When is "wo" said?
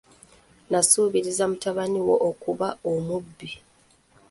2.07-2.15